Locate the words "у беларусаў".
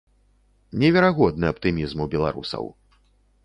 2.07-2.65